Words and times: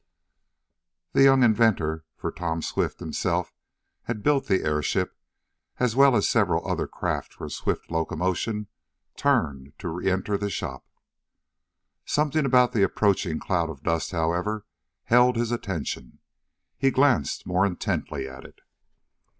The 1.11 1.21
young 1.21 1.43
inventor, 1.43 2.05
for 2.15 2.31
Tom 2.31 2.63
Swift 2.63 2.99
himself 3.01 3.53
had 4.05 4.23
built 4.23 4.47
the 4.47 4.63
airship, 4.63 5.15
as 5.77 5.95
well 5.95 6.15
as 6.15 6.27
several 6.27 6.67
other 6.67 6.87
crafts 6.87 7.35
for 7.35 7.47
swift 7.51 7.91
locomotion, 7.91 8.65
turned 9.15 9.77
to 9.77 9.89
re 9.89 10.09
enter 10.09 10.39
the 10.39 10.49
shop. 10.49 10.87
Something 12.03 12.47
about 12.47 12.71
the 12.71 12.81
approaching 12.81 13.37
cloud 13.39 13.69
of 13.69 13.83
dust, 13.83 14.09
however, 14.09 14.65
held 15.03 15.35
his 15.35 15.51
attention. 15.51 16.17
He 16.79 16.89
glanced 16.89 17.45
more 17.45 17.63
intently 17.63 18.27
at 18.27 18.43
it. 18.43 18.61